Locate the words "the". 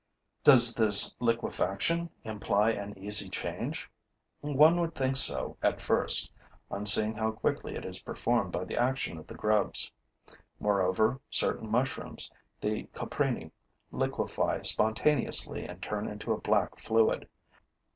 8.65-8.75, 9.27-9.35, 12.59-12.85